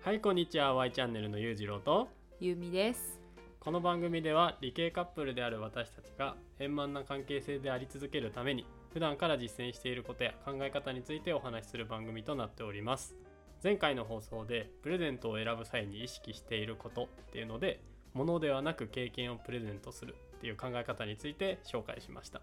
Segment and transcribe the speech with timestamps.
[0.00, 0.74] はいこんにちは。
[0.74, 2.08] Y チャンネルのゆうじろうと。
[2.38, 3.20] ゆうみです。
[3.58, 13.16] この番組では理系カップルである私たちが円満な関係性であり続けるために普段から実践していることや考え方についてお話しする番組となっております。
[13.62, 17.82] 前回の放送でプレゼントを選ぶ際に意識していることっていうので
[18.14, 22.40] 物ではなく経験をプレゼントするっていう考え方について紹介しました。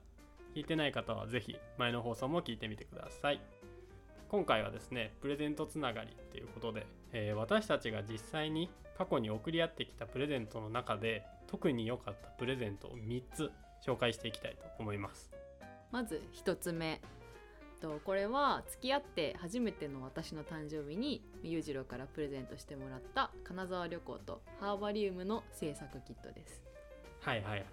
[0.55, 3.41] 聞いてない方はぜひ前の放送も聞いてみてください
[4.29, 13.51] 今回はですねプレゼントつながりっていうことで、えー私たちが実際に過去に送り合ってきたプレゼントの中で特に良かったプレゼントを3つ
[13.85, 15.31] 紹介していきたいと思います。
[15.91, 17.01] まず一つ目。
[17.81, 26.61] とこれは付き合って初めての私の誕生日に裕次郎からプレゼントしてもらった金沢旅行とハーバリウムの制作キットです。
[27.21, 27.65] はいはいはいはい。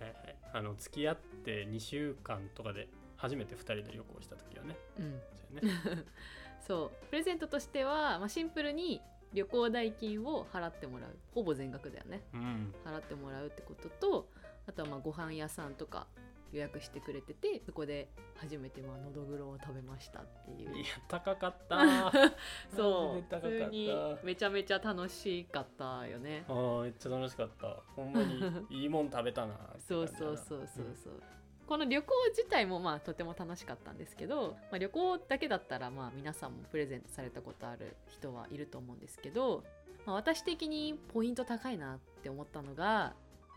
[0.55, 4.77] あの付き合って2週間とかで初めて2人で旅行した時はね。
[4.99, 6.05] うん、そうよね
[6.67, 7.07] そう。
[7.11, 9.01] プレゼントとしては、まあ、シンプルに
[9.33, 11.17] 旅行代金を払ってもらう。
[11.35, 12.23] ほぼ全額だよね。
[12.35, 12.75] うん。
[12.85, 14.29] 払ってもらうってことと
[14.67, 16.07] あとはまあご飯屋さんとか
[16.53, 20.77] 予約してくれててそこで初めてまあのどぐろを食べましたっていう。
[20.77, 21.77] いや高かった。
[21.77, 22.33] ー
[22.77, 23.37] そう。
[23.37, 23.91] 普通に
[24.23, 26.45] めちゃめちゃ楽しかったよね。
[26.49, 27.83] あーめっちゃ楽しかった。
[27.97, 28.41] ほんまに
[28.71, 29.55] いいもん食べたな。
[29.81, 31.23] そうそうそうそうそう、
[31.67, 39.65] この旅行自体もまあとても楽しかったんですけど、まあ、旅行だけだったらまあ皆さんもプレゼントされたことある人はいると思うんですけど、
[40.05, 43.15] まあ、私的にポイント高いなって思ったのがま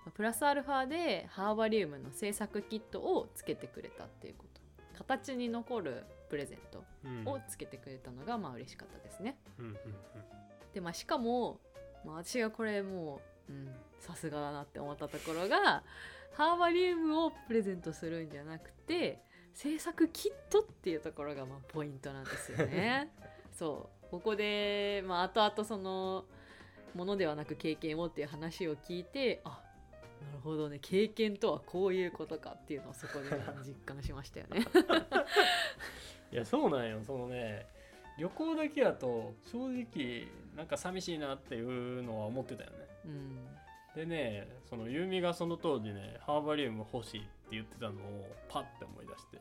[0.07, 4.55] あプラスアルファでハーバリウムの制作キットをつけてくれたっていうこと。
[4.97, 7.27] 形に残るプレゼントうん。
[7.27, 9.37] をつけてくれたのがまあ嬉しかったですね。
[9.59, 9.77] うんうんうん。
[10.73, 11.59] でまあしかも、
[12.05, 13.67] まあ、私がこれもううん
[13.99, 15.83] さすがだなって思ったところが
[16.37, 19.21] ハーバリウムをプレゼントするんじゃなくて
[19.53, 23.09] 制作キットっていうところがまあポイントなんですよね。
[23.53, 24.07] そう。
[24.11, 26.25] ここで、まあ、後々その
[26.93, 29.61] ものではなく経験をっていう話を聞いてあ
[30.21, 30.79] なるほどね。
[30.81, 34.59] 経験とはこういうことかっていうのをそこで、ね、実感しましたよね。
[36.31, 37.01] いやそうなんよ。
[37.03, 37.65] そのね
[38.17, 42.77] 旅行だけやと正直なんか寂しいなっていうのは思ってたよね。
[43.05, 43.64] うん
[43.95, 49.37] でねそのユーミがその当時ねハーバリウム欲しいって言ってたのをパッて思い出して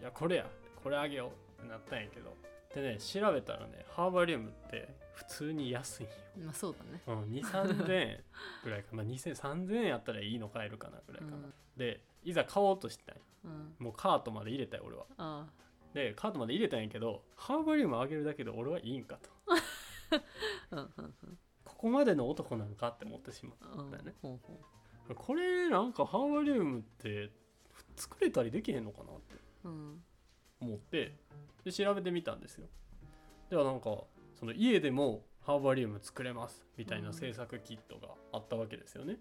[0.00, 0.46] いやこれや
[0.82, 2.34] これあげようってなったんやけど
[2.74, 6.12] でね調べたらねハーバリウムって普通に安いんよ、
[6.44, 7.02] まあそうだね。
[7.08, 8.20] うん、2 3 0円
[8.62, 9.02] ぐらいかな。
[9.02, 11.52] 2000 3000円やったらいいの買えるかなぐらいかな、うん。
[11.76, 15.06] でいざ買おうとしたんようん、もうカートまで入れたよ俺は。
[15.16, 15.46] あ
[15.92, 19.30] でカートまで入れたんやけどハーバリウムあげるだけで俺はいいんかと。
[19.48, 19.56] あ
[20.70, 21.38] うんうんうん
[21.78, 23.90] ここまでの男なんかって思ってしまううん。
[23.90, 24.38] だよねほう。
[25.08, 27.30] ほこれなんかハーバリウムって
[27.96, 29.36] 作れたりできへんのかなって
[30.60, 31.14] 思って
[31.64, 32.66] で調べてみたんですよ。
[33.48, 33.96] ではなんか
[34.34, 39.16] その家でもハーバリウム作れますみたいな制作キットがあったわけですよね、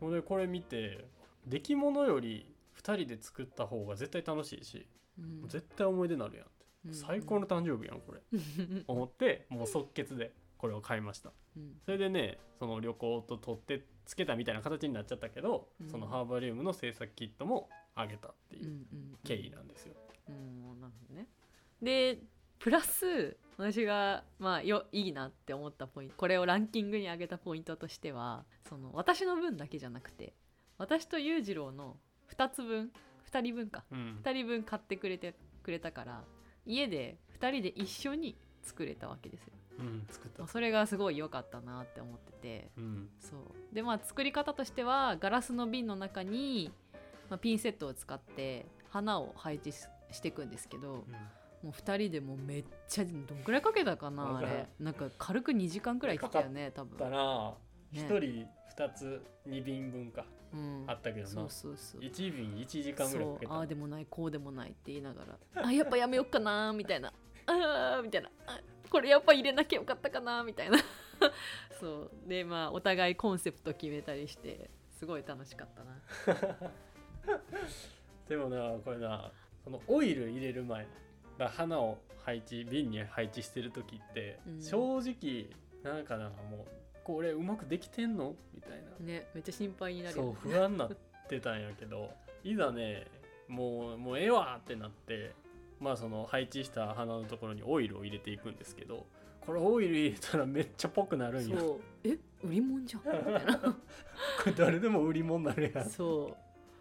[0.00, 1.04] ほんでこれ見て
[1.46, 5.48] 出来物より2人で作った方が絶対楽しいし、うん。
[5.48, 6.94] 絶対思い出になるやんって、うん。
[6.94, 8.20] 最高の誕生日やんこれ。
[8.32, 11.32] うん思ってもう即決でこれを買いました。
[11.56, 11.72] うん。
[11.84, 15.88] それでねその旅行と取ってつけたみたいな形になっちゃったけど、うん。
[15.88, 18.86] そのハーバリウムの制作キットもあげたってういうん
[19.24, 19.94] 経緯なんですよ。
[20.28, 21.28] うんなるほどね。
[21.80, 22.18] で
[22.58, 30.34] プラス私がまあよいいなって思ったポイントこれをランキングに上げたポイントとしてはその私の分だけじゃなくて
[30.76, 31.96] 私と裕次郎の
[32.36, 32.90] 2つ分
[33.32, 33.84] 2人分か。
[33.90, 34.20] うん。
[34.22, 36.24] 2人分買ってくれてくれたから
[36.66, 39.52] 家で2人で一緒に作れたわけですよ。
[39.54, 39.59] うん、
[40.10, 40.46] 作った。
[40.46, 42.70] それがすごい良かったなって思ってて。
[42.76, 43.08] うん。
[43.20, 43.74] そう。
[43.74, 46.72] でまあ作り方としてはガラスの瓶の中に、
[47.28, 51.04] まあ、ピンセットを使って花を配置ししていくんですけども
[51.64, 54.66] う2人でもうめっちゃどんくらいかけたかなあれ。
[54.80, 57.54] なんか軽く2時間くらい来たよね多だ分、な。
[57.92, 60.84] ね一人二つ二瓶分かうん。
[60.88, 61.28] あ、ったけどな。
[61.28, 61.50] そう。
[61.50, 62.04] そうそう。
[62.04, 63.52] 一瓶一時間ぐらいかけた。
[63.54, 65.24] ああでもないこうでもないって言いなが
[65.54, 65.64] ら。
[65.66, 67.12] あやっぱやめよっかなみたいな。
[67.46, 68.30] あーみたいな。
[68.46, 68.60] あ
[68.90, 70.78] これやっぱ入れなきゃよかったかなみたいな。
[71.80, 72.28] そう。
[72.28, 76.70] でまあお互いコンセプト決めたりしてすごい楽しかったな。
[78.28, 79.32] でもなこれな
[79.64, 80.86] そのオイル入れる前
[81.38, 84.62] だ花を配置瓶に配置してる時って、うん。
[84.62, 85.50] 正直
[85.82, 86.66] なんかなもう
[87.04, 88.34] これうまくできてんの？
[88.52, 89.06] みたいな。
[89.06, 90.90] ねめっちゃ心配になるそう不安になっ
[91.28, 92.10] てたんやけど
[92.44, 93.06] いざね
[93.48, 95.32] もうもうええわってなって
[95.80, 99.06] まあその配置した花のところにオイルを入れていくんですけど
[99.40, 101.56] これオイル入れたらめっちゃぽくなるんや。
[101.56, 101.80] こそう。
[102.04, 102.18] え？
[102.42, 103.02] 売り物じゃん？
[103.16, 103.76] みたいな。
[104.46, 105.88] れ誰でも売り物になるやん。
[105.88, 106.36] そ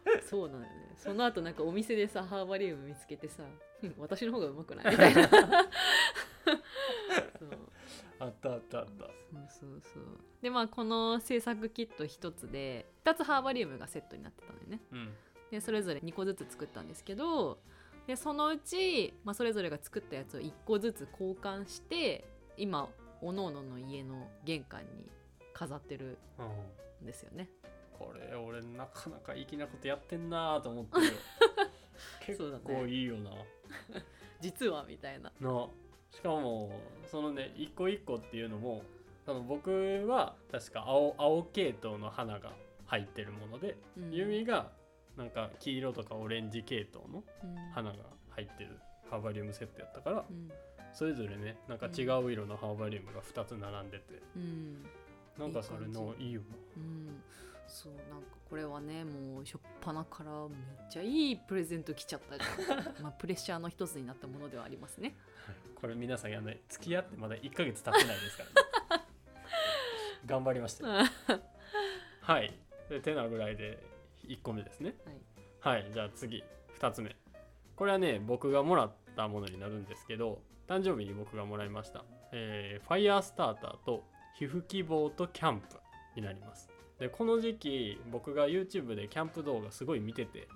[0.06, 0.22] う。
[0.24, 0.94] そうなんだよね。
[0.98, 3.44] その後なんかお店でさハーバリウム見つけてさ
[3.82, 4.92] うん 私の方がうまくない？
[4.92, 5.30] みたいな。
[7.40, 7.50] そう。
[8.20, 9.06] あったあったあった。
[9.06, 9.12] そう
[9.50, 10.04] そうそう。
[10.42, 14.82] でまあこの制作キット1つで2つハーバリウムがセットになってたのよね。
[14.92, 15.14] うん。
[15.52, 17.60] でそれぞれ2個ずつ作ったんですけど
[18.10, 22.26] でそのうち、まあ、それぞれが作ったやつを1個ずつ交換して
[22.58, 22.90] 今
[23.22, 25.12] おのおのの家の玄関に
[25.54, 27.50] 飾ってるうんんですよね。
[28.00, 30.92] これ俺なかなか粋なことやってんなと思って
[32.26, 33.30] 結構いいよな。
[34.42, 35.32] 実はみたいな。
[35.40, 35.68] な
[36.10, 36.72] しかも
[37.06, 38.82] そのね一個一個っていうのも
[39.24, 42.54] その僕は確か青青系統の花が
[42.88, 44.12] 入ってるもので、うん。
[44.12, 44.72] ユミが
[45.18, 47.56] なんか黄色とかオレンジ系統のうん。
[47.74, 47.98] 花が
[48.30, 48.80] 入ってる
[49.10, 50.52] ハーバリウムセットやったからうん。
[50.94, 54.86] それぞれねなんか違う色のハーバリウムが2つ並んでて、うん。
[55.38, 56.42] なんかそれのいいよ
[56.78, 57.22] うん。
[57.68, 62.36] そうなんかこれはねもうしょっぱなからめっちゃいいプレゼント来ちゃった
[63.04, 65.16] まあプレッシャーの一つになったものではありますね。
[65.48, 68.44] なこれ皆さんやんない付き合ってまだ1ヶ月経ってないですか
[68.90, 69.04] らね。
[70.26, 71.06] 頑張りましたよ。
[72.22, 72.54] はい。
[72.90, 73.78] でてなぐらいで
[74.30, 74.96] 1個目ですね。
[75.62, 75.80] はい。
[75.82, 76.44] はいじゃあ次
[76.80, 77.16] 2つ目。
[77.76, 84.04] これはね僕がもらったものになるんですけど誕生日に僕がもらいました、えーファイヤースターターと
[84.38, 85.78] 皮膚希望とキャンプ
[86.16, 86.70] になります。
[87.00, 90.48] でこの時期僕が YouTube でキャンプ動画すごい見てて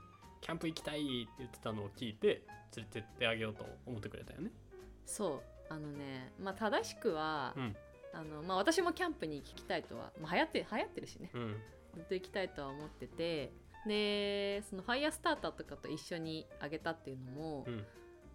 [0.42, 2.44] キャンプ行きたいって言ってたのを聞いて
[2.76, 4.52] 連れてってあげようと思ってくれたよね。
[5.06, 5.42] そう
[5.74, 7.76] あのねまあ正しくは、うん。
[8.16, 11.32] あのまあ、私もキャンプに行きたいとは、まあ、流行って流行ってるしね。
[11.34, 11.56] うん。
[11.96, 13.52] ずっと行きたいとは思ってて
[13.88, 17.86] でそのファイヤースターターとかと一緒にあげたっていうのも、うん。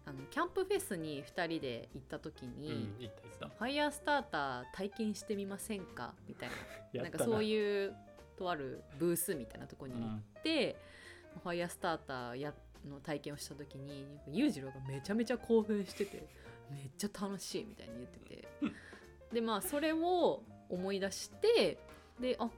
[0.05, 6.15] あのキャンプフェスに2人で行った時うんに、行った行っファイヤースターター体験してみませんか？
[6.27, 6.49] みたい
[6.93, 7.03] な。
[7.03, 7.09] な。
[7.09, 7.95] んかそういう
[8.35, 10.77] とあるブースみたいなところに行って、
[11.43, 12.55] ファイヤースターターや
[12.87, 16.27] の体験をした時に裕次郎がめちゃめちゃ興奮してて
[16.71, 18.47] めっちゃ楽しいみたいに言ってて。
[19.33, 21.77] でまあそれを思い出して
[22.19, 22.49] であ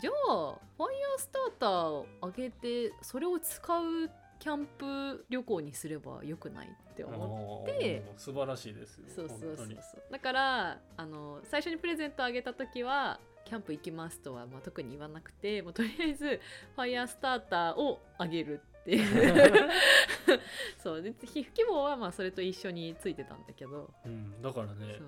[0.00, 7.78] じゃあファイヤースターターをあげてそれを使うキャンプ旅行にすればよくないって思って。
[7.78, 9.68] て素晴らしいですよそうそうそう
[10.10, 16.40] だからあの最初にプレゼントあげた時はキャンプ行きますとは、まあ、特に言わなくてもうとりあえず
[16.76, 19.70] ファイヤースターターをあげるっていう。
[20.82, 21.02] そう。
[21.02, 25.00] で皮膚希望はまあそれと一緒についてたんだけど、うん、だからね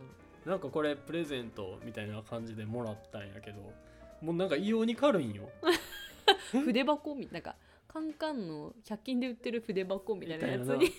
[0.44, 3.72] なんかこれプレゼントみたいな感じでもらったんやけど
[4.22, 5.48] もうなんか異様に軽いんよ。
[6.52, 7.54] 筆箱みたいな
[7.88, 10.90] カンカンの100均で売ってる筆箱みたいなやつみに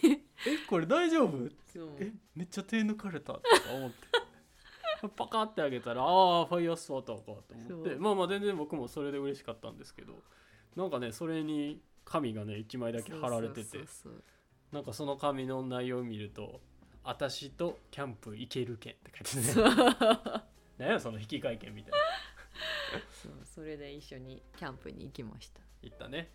[0.45, 1.49] えこれ大丈夫？
[1.99, 3.97] えめっちゃ手抜かれたとか思って。
[5.17, 7.95] パカってあげたらああファイヤースターターかと思って。
[7.95, 10.21] まあまあ全然僕もそれで嬉しかったんですけど
[10.75, 13.79] なんかねそれに紙がね1枚だけ貼られてて
[14.71, 16.61] なんかその紙の内容を見ると
[17.03, 20.43] 「私とキャンプ行ける券」って書いてね。
[20.77, 21.97] 何 やその引き換え券みたいな
[23.23, 25.61] そうそれで一緒にキャンプに行きました。
[25.81, 26.31] 言ったね。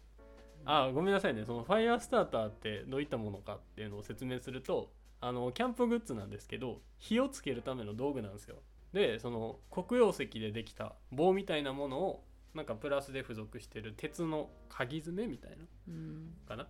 [0.65, 1.45] あごめんなさいね。
[1.45, 8.63] そのファイヤースターターってどういったものかっていうのを説明するとあのキャンプグッズなんですけど火をつけるための道具なんですよ。
[8.93, 12.25] でその黒曜石でできた棒みたいなものを
[12.55, 16.35] なんかプラスで付属してる鉄の鍵爪みたいなうん。
[16.47, 16.67] かな？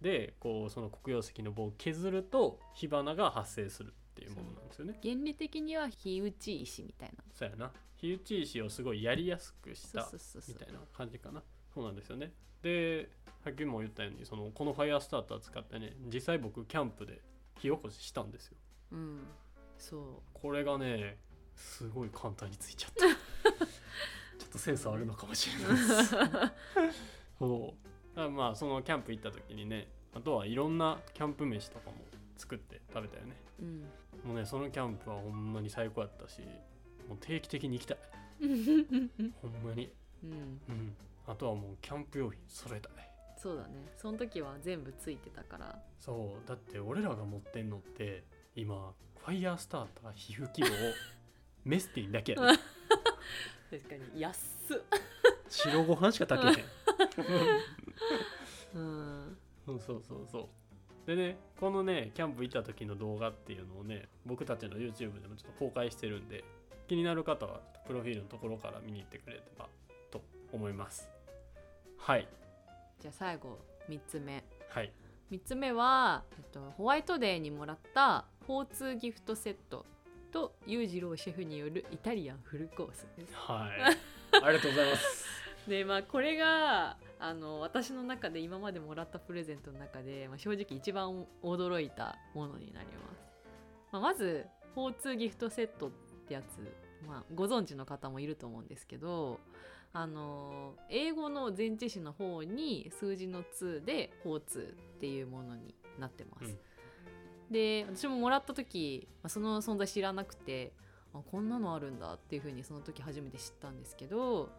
[0.00, 4.98] でこうその黒曜石の棒を削ると火花が発生するっていうものなんですよね。
[5.00, 7.22] 原理的には火打ち石みたいな。
[7.32, 7.70] そうやな。
[7.96, 10.08] 火打ち石をすごいやりやすくした
[10.48, 11.42] みたいな感じかな。
[11.72, 12.32] そうなんですよね。
[12.62, 13.08] で
[13.44, 17.20] さっきも言ったようにそのこのファイヤースターター使ってね実際僕キャンプで
[17.58, 18.56] 火起こししたんですよ。
[18.92, 19.20] うん。
[19.78, 21.18] そこれがね
[21.54, 23.06] すごい簡単についちゃった。
[24.38, 26.14] ちょっとセンスあるのかもしれないです。
[27.38, 27.74] そ
[28.16, 28.30] う。
[28.30, 31.96] まあそのキャンプ行った時にねあとはいろんなキャンプ飯とかも
[32.36, 33.36] 作って食べたよね。
[33.60, 33.84] ううん
[34.24, 36.40] もうねそのキャンプはほんまに最高やったし
[37.08, 37.98] もう定期的に行きたい。
[39.40, 39.92] ほんまに。
[40.22, 40.30] うん。
[40.68, 40.96] うん。
[41.26, 42.92] あとはもうキャンプ用品揃えたい。
[43.36, 43.92] そうだね。
[43.96, 45.82] その時は全部ついてたから。
[45.98, 46.48] そう。
[46.48, 50.68] だって俺らが持ってんのって今ファイヤースターター皮膚希望
[51.64, 52.58] メスティンだけやで。
[53.78, 54.78] 確かに安っ。
[55.48, 56.68] 白ご飯しか炊けへん。
[58.74, 59.38] うん。
[59.64, 60.48] そうそうそうそう
[61.08, 66.44] でねこのねキャンプ行った時の動画っていうのをね僕たちの YouTube でもちょっと公開してるんで
[66.86, 69.70] 気になる方はプロフィールのところから見に行ってくれれば
[70.10, 70.22] と
[70.52, 71.08] 思います。
[71.96, 72.28] はい。
[73.00, 74.44] じゃあ最後3つ目。
[74.68, 74.92] はい。
[75.32, 79.86] 3つ目は、えっと、ホワイトデーにもらった交通ギフトセット
[80.30, 83.32] と裕次郎シェフによるイタリアンフルコースです。
[83.34, 84.42] はい。
[84.44, 85.24] ありがとうございます。
[85.66, 93.26] でまあこれがあの私の中で今までもらったプレゼントの中で、まあ、正直一番驚いたものになります、
[93.92, 94.46] まあ、まず
[94.76, 99.40] 交通ギフトセットっってやつ、まあ、ご存知の方もいると思うんですけど
[99.94, 106.54] あの英語の前置詞の方に数字の2で「法通」っていうものになってます。
[107.50, 110.74] で私ももらった時まあその存在知らなくて
[111.14, 114.50] あこんなのあるんだっていう風にその時初めて知ったんですけど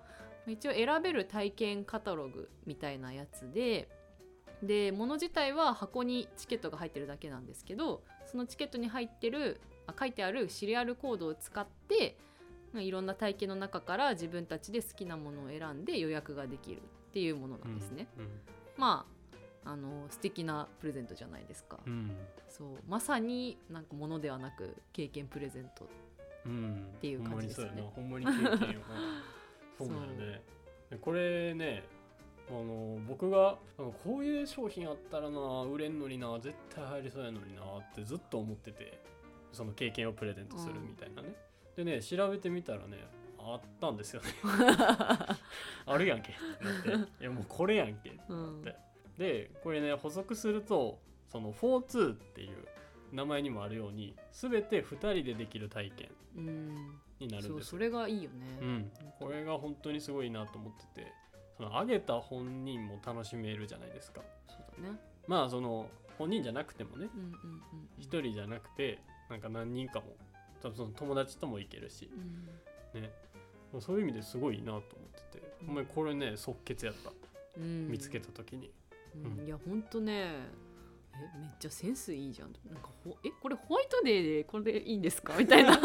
[0.51, 3.89] 一応選べる体験カタログみたいなやつで
[4.63, 12.17] で物自体は箱にチケットが入ってるだけなんですけどそのチケットに入ってるあ書いてあるシリアルコードを使って
[12.73, 18.07] まあいろんな体験の中から自分たちで好きなものを選んで予約ができるっていうものなんですね。
[18.17, 18.27] うん
[18.77, 19.19] まあ
[19.65, 21.79] あの素敵なプレゼントじゃないですか。
[21.85, 22.15] うん。
[22.47, 22.67] そう。
[22.87, 25.85] まさになんか物ではなく経験プレゼント
[26.45, 27.73] うんていう感じですよね。
[27.75, 27.89] うやな。
[27.91, 28.81] ほんまに経験よ
[29.85, 30.41] そうだよね。
[30.89, 31.83] でこれね
[32.49, 38.99] あの僕があのこういう商品あったらな売れんのにな絶対入りそうやのになってずっと思ってて
[39.51, 41.33] その経験をプレゼントするみたいなね、
[41.75, 42.97] でね調べてみたらね
[43.39, 44.27] あったんですよね。
[45.85, 46.31] あるやんけ。
[46.31, 47.23] ってなって。
[47.23, 48.19] いやもうこれやんけ。
[48.27, 48.61] うん。
[48.61, 48.75] で
[49.17, 52.67] でこれね補足するとその42っていう
[53.11, 56.09] 名前にもあるように全て2人でできる体験。
[56.37, 57.53] うんになるんですよ。
[57.55, 58.59] そうそれがいいよね。
[58.61, 61.11] うん、これが本当にすごいなと思ってて。
[61.57, 64.21] その上げた本人も楽しめるじゃないですか。
[64.47, 64.97] そうだね。
[65.27, 67.09] まあその本人じゃなくてもね。
[67.13, 67.33] うんうんうん
[67.99, 68.99] 人じゃなくて
[69.29, 70.15] なんか何人かも。
[70.61, 72.09] 多分その友達とも行けるし。
[72.93, 73.01] うん。
[73.01, 73.11] ね。
[73.81, 74.81] そういう意味ですごいなと思っ
[75.31, 75.67] てて、うん。
[75.67, 77.11] ほんまにこれね即決やった。
[77.57, 77.89] うん。
[77.89, 78.71] 見つけた時に、
[79.45, 80.13] いやほんとね。
[81.21, 82.53] えめっちゃセンスいいじゃん。
[82.71, 85.33] なんかほえこれホワイトデーでこれいいんですか？
[85.37, 85.77] みたいな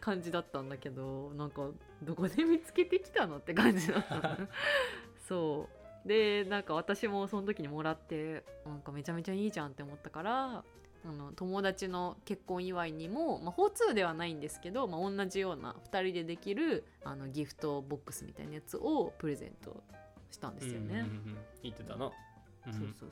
[0.00, 1.68] 感じだったんだけどなんか
[2.02, 4.38] どこで見つけてきたのって感じだった。
[5.28, 5.68] そ
[6.04, 6.08] う。
[6.08, 10.64] でなんか私もその時にもらってなんかめちゃめちゃいいじゃんって思ったから
[11.04, 19.82] あの友達の結婚祝いにも、まあ、法通ではないんですけど、まあ、同じような2人でできるあのギフトボックスみたいなやつをプレゼント
[20.30, 20.80] したんですよね。
[20.80, 22.72] うんうんうん言ってたな、うん。
[22.72, 23.08] そうそうそう。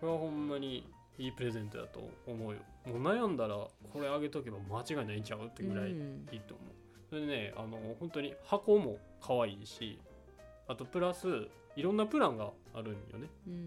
[0.00, 0.86] これはほんまに
[1.20, 2.58] いいプレゼントだと思うよ。
[2.86, 6.28] もう悩んだらこれあげとけば間違いないんちゃうってぐらいうん。
[6.32, 6.74] いいと思う、
[7.08, 10.00] それでねあの本当に箱も可愛いし
[10.66, 13.28] あとプラスいろんなプランがあるんよね。
[13.46, 13.58] うんうん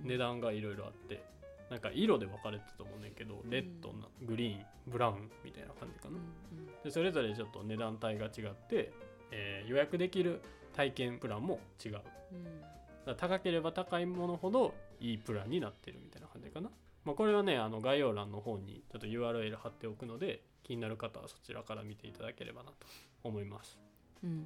[0.00, 0.08] うん。
[0.08, 1.22] 値段がいろいろあって。
[1.70, 8.90] なんか色で分かれてたと思うねんけどレッドなグリーンブラウンみたいな感じかな、うんでそれぞれちょっと値段帯が違って、
[9.30, 10.40] えー予約できる
[10.74, 12.00] 体験プランも違う。
[12.32, 12.62] うん。
[13.04, 16.70] ら高ければ高いものほどいいプランになってるみたいな感じかな、
[17.08, 22.86] まあ、これはねあの概要欄の方にちょっと URL 貼っておくので気になる方はそちらから見ていただければなと
[23.24, 23.78] 思います。
[24.22, 24.44] うん。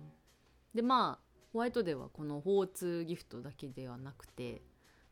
[0.72, 4.62] でまあホワイトデーはこの交通ギフトだけではなくて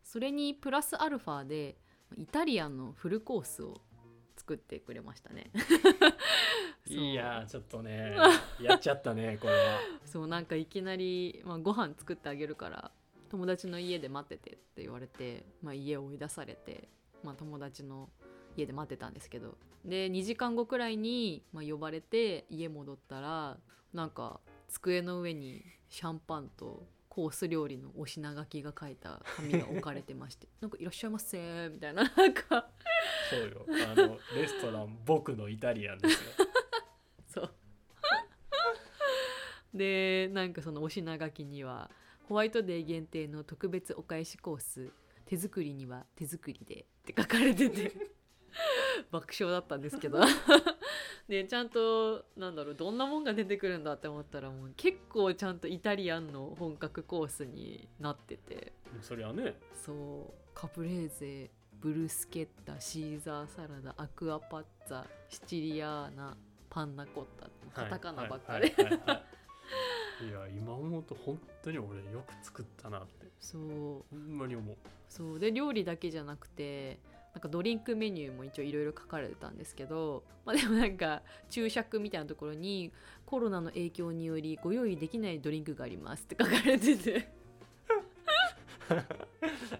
[0.04, 1.74] それにプラスアルファで
[2.16, 3.80] イタリアンのフルコースを
[4.36, 5.50] 作ってくれましたね。
[6.86, 8.16] いやーちょっとね
[8.62, 9.80] やっちゃったねこれは。
[10.04, 12.92] そうなんかいきなり、まあ、ご飯作ってあげるから
[13.28, 16.88] 友達の家で待っててって言われて、まあ、家を追い出されて、
[17.22, 18.08] まあ、友達の
[18.56, 19.56] 家で待ってたんですけど。
[19.84, 23.56] で2時間後くらいに、まあ、呼ばれて家戻ったら
[23.94, 30.46] なんか机の上にシャンパンとコース料理のお品書きが書いた紙が置かれてまして。
[30.60, 32.70] なんか「いらっしゃいませ」みたいななんか。
[33.30, 33.66] そうよ。
[33.88, 36.30] あのレストラン僕のイタリアンですよ。
[37.26, 37.54] そう。
[39.74, 41.90] でなんかそのお品書きには
[42.28, 44.92] ホワイトデー限定の特別お返しコース
[45.30, 47.92] 手作りには手作りでって書かれてて
[49.12, 50.20] 爆笑だったんですけど。
[51.28, 58.72] でちゃんとなんだろうどんなもんが出てくるんだって思ったらもう結構ちゃんとイタリアンの本格コースになってて。
[59.00, 59.54] そりゃね。
[59.72, 60.50] そう。
[60.52, 66.36] カプレーゼブルスケッタシーザーサラダアクアパッツァシチリアーナ
[66.68, 68.72] パンナコッタカタカナばっかり、い
[70.32, 73.60] や今思うと本当に俺よく作ったなってそう。
[73.62, 74.76] ほんまに思う。
[75.08, 75.38] そう。
[75.38, 76.98] で料理だけじゃなくて
[77.34, 82.92] なんかドリンクメニューも一応いろいろ書かれてたんですけど、まあ、でもなんか注釈みたいなところに
[83.24, 87.28] コロナの影響によりご用意できないドリンクがありますって書かれてて。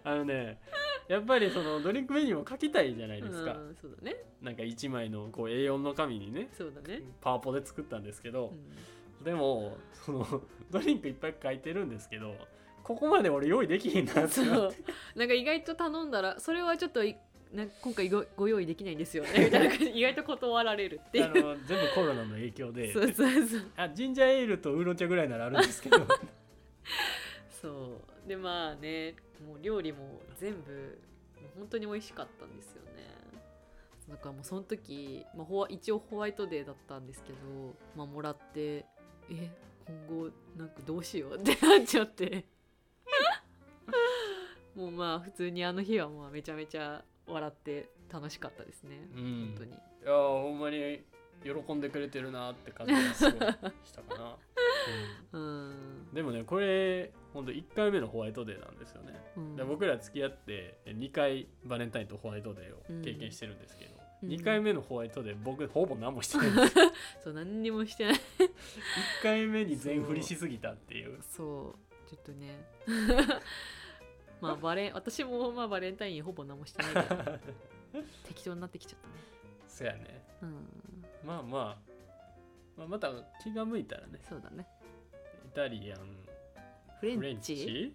[0.04, 0.60] あのね
[1.08, 4.16] やっぱりそのドリンクメニューも書きたいじゃないですか、うんそうだね。
[4.40, 8.52] なんか1枚のこう A4 の紙にねそうだね、パワポで作ったんですけど
[9.18, 9.24] う、ん。
[9.24, 12.36] でもそのドリンクいっぱい書いてるんですけど
[12.90, 14.74] ここまで俺用意できひんなってそう。
[15.14, 17.14] なんか意外と頼んだらそれはちょっとい
[17.54, 19.84] な今回ごご用意できないんですよねみたいな感じ。
[19.84, 21.24] で意外と断られるっていう。
[21.24, 22.92] あの全部コロナの影響で。
[22.92, 25.98] そうそうそうあジンジャーエールとウーロン茶ぐらいならあるんですけど。
[27.62, 28.28] そう。
[28.28, 29.14] でまあね
[29.46, 30.72] もう料理も全部
[31.40, 32.90] もう本当に美味しかったんですよね。
[34.08, 37.38] だからもうその時、まあ、ホワ一応ホワイトデーだったんですけど、
[37.94, 38.84] まあ、もらって
[39.30, 39.48] え
[39.86, 42.44] 今後なんかどうしようってなっちゃって
[44.74, 49.54] もうまあ普通にあの日はまあめちゃめちゃ笑って楽しかったですね、うん。
[49.54, 49.70] 本当に。
[49.70, 49.74] い
[50.04, 51.00] やーほんまに
[51.42, 53.32] 喜んでくれてるなって感じがすごい
[53.84, 54.36] したかな、
[55.32, 56.14] うん、うん。
[56.14, 59.56] でもねこれほんと1回目のホワイトデーなんですよね、うん。
[59.56, 64.28] で僕ら付き合って2回バレンタインとホワイトデーを経験してるんですけど、うん。
[64.30, 66.68] 2回目のホワイトデー僕ほぼ何もしてない。
[67.22, 68.14] そう何にもしてない。
[68.14, 68.18] 1
[69.22, 71.22] 回目に全振りしすぎたっていう。
[71.22, 71.90] そう。
[72.08, 72.58] ちょっとね
[74.40, 77.40] まあ バレン私もまあバレンタインほぼ何もしてないから
[78.24, 79.14] 適当になってきちゃったね。
[79.68, 80.24] そやね。
[80.42, 81.04] うん。
[81.24, 81.92] まあまあ、
[82.76, 84.20] まあ、また気が向いたらね。
[84.28, 84.66] そうだね。
[85.46, 86.26] イタリアン
[87.00, 87.56] フレンンチ？
[87.56, 87.94] チ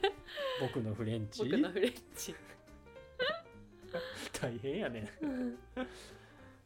[0.60, 1.44] 僕のフレンチ？
[1.44, 2.34] 僕のフレンチ。
[4.40, 5.10] 大変やね。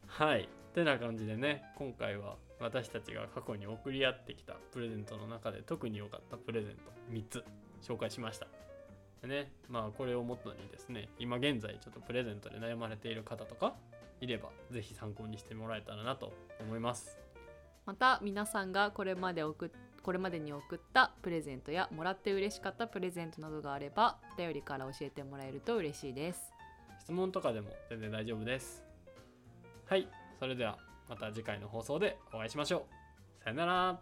[0.07, 0.49] はい。
[0.73, 7.43] てな感じでね今回は私たちが過去に送り合ってきたプレゼントの中で特に良かったプレゼント3つ
[7.81, 8.47] 紹介しました
[9.21, 13.75] でねまあこれをもとにですね今現在ちょっとプレゼントで悩まれている方とか
[14.21, 17.17] いればぜひ参考にしてもらえたらなと思います。
[17.85, 19.69] また皆さんがこれまで送っ
[20.03, 26.53] これまでに送ったプレゼントやもらって嬉しかったプレゼントなどがあればお便りから教えてもらえると嬉しいです。
[26.99, 28.83] 質問とかでも全然大丈夫です。
[29.85, 30.07] はい
[30.39, 30.77] それでは
[31.09, 32.85] また次回の放送でお会いしましょ
[33.39, 33.43] う。
[33.43, 33.99] さよなら